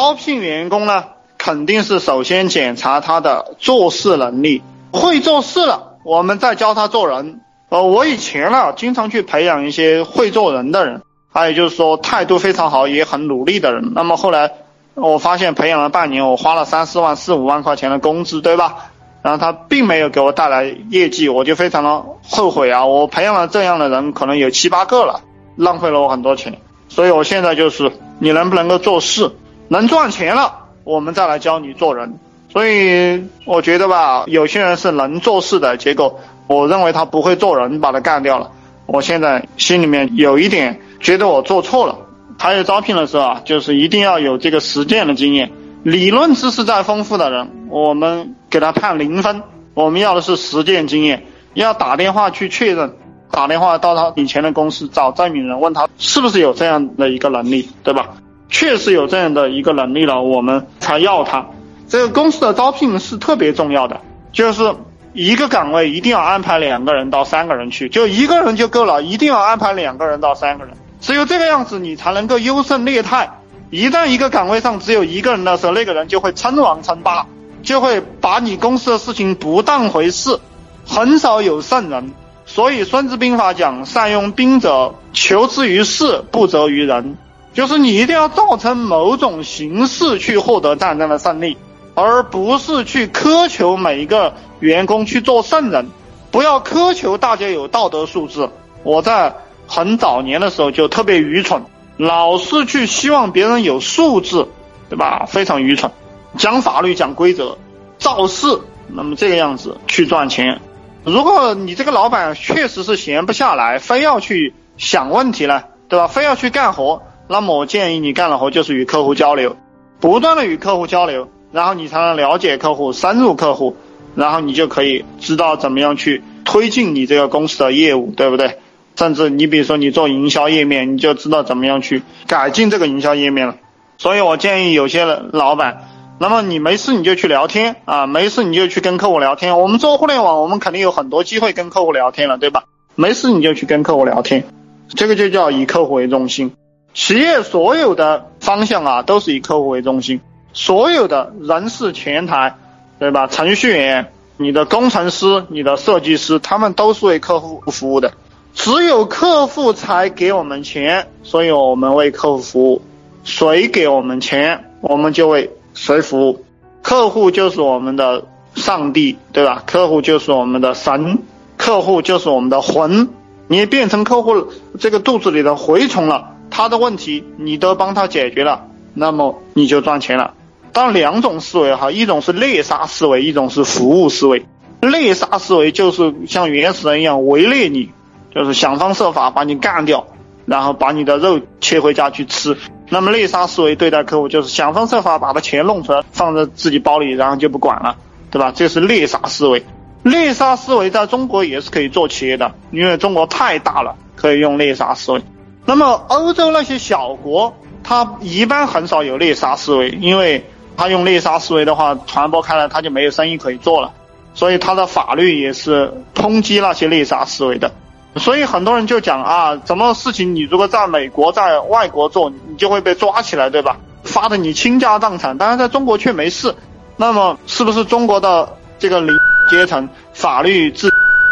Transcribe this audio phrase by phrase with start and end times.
[0.00, 1.04] 招聘员工呢，
[1.36, 7.42] 肯定是首先检查他的做事能力，会做事了，我们再教他做人。
[7.68, 13.92] 呃，我以前呢，经常去培养一些会做人的人，还有就是说态度非常好，也很努力的人。
[13.94, 14.50] 那么后来，
[14.94, 18.86] 我发现培养了半年，我花了三四万、四五万块钱的工资，对吧？
[19.20, 22.86] 然后他并没有给我带来业绩，我就非常的后悔啊！
[22.86, 25.20] 我培养了这样的人，可能有七八个了，
[25.56, 26.58] 浪费了我很多钱。
[26.88, 29.30] 所以我现在就是，你能不能够做事，
[29.72, 30.52] 能赚钱了，
[30.82, 32.18] 我们再来教你做人。
[32.48, 36.18] 所以我觉得吧，有些人是能做事的，结果。
[36.48, 38.50] 我认为他不会做人，把他干掉了。
[38.86, 41.96] 我现在心里面有一点觉得我做错了。
[42.36, 45.52] 还有招聘的时候啊，就是一定要有这个实践的经验，
[45.84, 49.44] 理论知识再丰富的人，我们给他判零分。
[49.74, 51.22] 我们要的是实践经验，
[51.54, 52.92] 要打电话去确认，
[53.30, 58.08] 打电话到他以前的公司找证明人，问他是不是有这样的一个能力，对吧？
[58.50, 61.46] 确实有这样的一个能力了，我们才要他。
[61.88, 64.00] 这个公司的招聘是特别重要的，
[64.32, 64.74] 就是。
[65.12, 73.28] 一个岗位一定要安排两个人到三个人去，就一个人就够了，一定要安排两个人到三个人，只有这个样子你才能够优胜劣汰。
[73.70, 77.26] 一旦一个岗位上只有一个人的时候，那个人就会称王称霸，
[77.64, 80.38] 就会把你公司的事情不当回事，
[80.86, 82.12] 很少有圣人。
[82.46, 87.18] 所以《孙子兵法》讲：善用兵者，求之于事，不责于人。
[87.52, 91.56] 就是你一定要造成某种形式去获得战争的胜利。
[91.92, 95.88] 而不是去苛求每一个员工去做圣人，
[96.30, 98.48] 不要苛求大家有道德素质。
[98.84, 99.34] 我在
[99.66, 101.62] 很早年的时候就特别愚蠢，
[101.98, 104.46] 老是去希望别人有素质，
[104.88, 105.26] 对吧？
[105.28, 105.90] 非常愚蠢，
[106.38, 107.58] 讲法律讲规则，
[107.98, 108.46] 造势，
[108.86, 110.60] 那么这个样子去赚钱。
[111.04, 116.06] 如果你这个老板确实是闲不下来，非要去想问题呢，对吧？
[116.06, 119.56] 非要去干活，那么我建议你干的活就是与客户交流，
[120.00, 121.28] 不断的与客户交流。
[121.52, 123.76] 然后你才能了解客户，深入客户，
[124.16, 128.58] 然后你就可以知道怎么样去推进你这个公司的业务，对不对？
[128.96, 133.54] 甚至你比如说你做营销页面，你就知道怎么样去改进这个营销页面了。
[133.96, 135.88] 所以我建议有些老板，
[136.18, 139.56] 那么你没事你就去聊天啊，没事你就去跟客户聊天。
[139.60, 142.64] 我们做互联网，我们肯定有很多机会跟客户聊天了，对吧？
[142.96, 144.44] 没事你就去跟客户聊天，
[144.88, 146.50] 这个就叫以客户为中心。
[146.92, 150.20] 企业所有的方向啊，都是以客户为中心。
[150.52, 152.56] 所有的人事前台，
[152.98, 153.26] 对吧？
[153.28, 158.12] 程序员、你的工程师、你的设计师，他们都是为客户服务的。
[158.52, 162.82] 只有客户才给我们钱，所以我们为客户服务。
[163.22, 166.44] 谁给我们钱，我们就为谁服务。
[166.82, 168.24] 客户就是我们的
[168.56, 169.62] 上帝，对吧？
[169.66, 171.18] 客户就是我们的神，
[171.56, 173.08] 客户就是我们的魂。
[173.46, 180.34] 你变成客户这个肚子里的蛔虫了，他的问题你都帮他解决了，那么你就赚钱了。
[180.74, 184.44] 当两种思维哈，一种是猎杀思维，一种是服务思维。
[184.82, 187.88] 猎杀思维就是像原始人一样围猎你，
[188.34, 190.06] 就是想方设法把你干掉，
[190.44, 192.54] 然后把你的肉切回家去吃。
[192.90, 197.96] 那么猎杀思维对待客户就是想方设法把他钱弄出来放在自己包里，然后就不管了，
[198.30, 198.52] 对吧？
[198.54, 199.64] 这是猎杀思维。
[200.02, 205.22] 猎杀思维在中国也是可以做企业的，因为中国太大了，可以用猎杀思维。
[205.70, 207.54] 那么欧洲那些小国，
[207.84, 210.44] 它一般很少有猎杀思维，因为。
[210.76, 213.92] 他用猎杀思维的话传播开来，他就没有生意可以做了，
[214.32, 217.70] 所以他的法律也是抨击那些猎杀思维的。
[218.16, 223.76] 所以很多人就讲啊，什么事情你如果在美国在外国做，你就会被抓起来，对吧？
[224.04, 226.54] 发的你倾家荡产，但是在中国却没事。
[226.96, 229.14] 那么是不是中国的这个领
[229.50, 230.90] 阶层法律制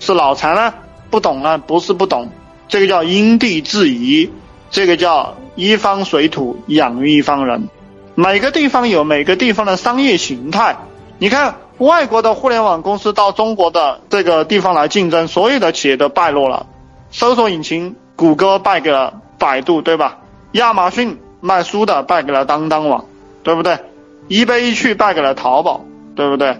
[0.00, 0.74] 是脑残呢？
[1.08, 1.56] 不懂呢？
[1.56, 2.28] 不是不懂，
[2.70, 4.30] 这个叫因地制宜，
[4.70, 7.68] 这个叫一方水土养育一方人。
[8.14, 10.76] 每个地方有每个地方的商业形态。
[11.18, 16.66] 你看，外国的互联网公司到中国的这个地方来竞争，所有的企业都败落了。
[17.10, 20.18] 搜索引擎，谷歌败给了百度，对吧？
[20.52, 23.04] 亚马逊卖书的败给了当当网，
[23.42, 23.78] 对不对？
[24.28, 25.84] 一杯一去败给了淘宝，
[26.14, 26.56] 对不对？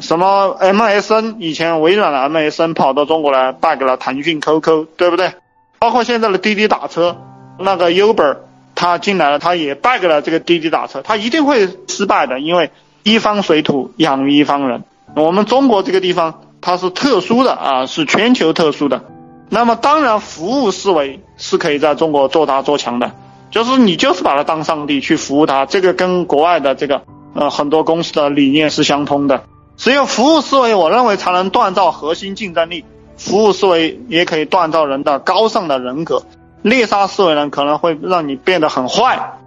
[0.00, 5.32] 什么 MSN 以前微软的 MSN 跑到中国来败给了腾讯 QQ，对不对？
[5.80, 7.16] 包括现在的滴滴打车，
[7.58, 8.36] 那个 Uber。
[8.72, 12.70] 他进来了，他也败给了这个滴滴打车，他一定会失败的，因为
[13.02, 14.84] 一方水土养育一方人。
[15.14, 19.04] 我们中国这个地方它是特殊的啊，是全球特殊的。
[19.50, 23.10] 那么当然，服务思维是可以在中国做大做强的，
[23.50, 27.02] 就是你就是把它当上帝去服务它，这个跟国外的这个
[27.34, 29.44] 呃很多公司的理念是相通的。
[29.76, 32.86] 只有服务思维，我认为才能锻造核心竞争力。
[33.20, 36.22] 服务思维也可以锻造人的高尚的人格。
[36.62, 39.39] 猎杀思维呢，可能会让你变得很坏。